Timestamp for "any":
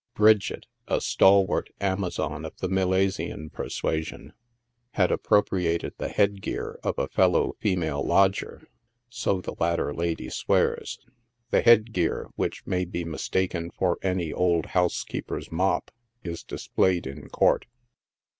14.01-14.33